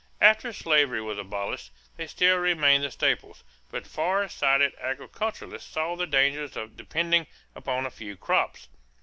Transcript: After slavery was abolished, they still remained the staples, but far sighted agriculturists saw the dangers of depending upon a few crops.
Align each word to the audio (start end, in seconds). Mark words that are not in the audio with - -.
After 0.19 0.51
slavery 0.51 0.99
was 0.99 1.19
abolished, 1.19 1.69
they 1.95 2.07
still 2.07 2.37
remained 2.39 2.83
the 2.83 2.89
staples, 2.89 3.43
but 3.69 3.85
far 3.85 4.27
sighted 4.29 4.73
agriculturists 4.81 5.71
saw 5.71 5.95
the 5.95 6.07
dangers 6.07 6.57
of 6.57 6.75
depending 6.75 7.27
upon 7.55 7.85
a 7.85 7.91
few 7.91 8.17
crops. 8.17 8.67